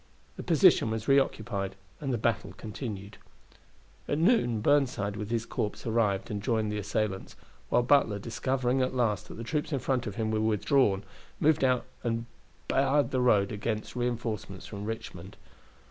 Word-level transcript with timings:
The 0.35 0.41
position 0.41 0.89
was 0.89 1.07
reoccupied 1.07 1.75
and 1.99 2.11
the 2.11 2.17
battle 2.17 2.53
continued. 2.57 3.19
At 4.07 4.17
noon 4.17 4.59
Burnside 4.59 5.15
with 5.15 5.29
his 5.29 5.45
corps 5.45 5.85
arrived 5.85 6.31
and 6.31 6.41
joined 6.41 6.71
the 6.71 6.79
assailants; 6.79 7.35
while 7.69 7.83
Butler, 7.83 8.17
discovering 8.17 8.81
at 8.81 8.95
last 8.95 9.27
that 9.27 9.35
the 9.35 9.43
troops 9.43 9.71
in 9.71 9.77
front 9.77 10.07
of 10.07 10.15
him 10.15 10.31
were 10.31 10.41
withdrawn, 10.41 11.03
moved 11.39 11.63
out 11.63 11.85
and 12.03 12.25
barred 12.67 13.11
the 13.11 13.21
road 13.21 13.51
against 13.51 13.95
reinforcements 13.95 14.65
from 14.65 14.85
Richmond. 14.85 15.37